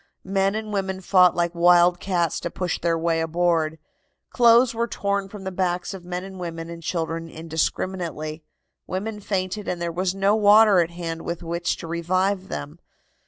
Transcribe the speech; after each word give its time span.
Men 0.25 0.55
and 0.55 0.73
women 0.73 0.99
fought 0.99 1.35
like 1.35 1.53
wild 1.53 1.99
cats 1.99 2.39
to 2.39 2.49
push 2.49 2.79
their 2.79 2.97
way 2.97 3.21
aboard. 3.21 3.77
Clothes 4.31 4.73
were 4.73 4.87
torn 4.87 5.29
from 5.29 5.43
the 5.43 5.51
backs 5.51 5.93
of 5.93 6.03
men 6.05 6.23
and 6.23 6.39
women 6.39 6.71
and 6.71 6.81
children 6.81 7.29
indiscriminately. 7.29 8.43
Women 8.87 9.19
fainted, 9.19 9.67
and 9.67 9.79
there 9.79 9.91
was 9.91 10.15
no 10.15 10.35
water 10.35 10.79
at 10.79 10.89
hand 10.89 11.21
with 11.21 11.43
which 11.43 11.77
to 11.77 11.85
revive 11.87 12.47
them. 12.47 12.79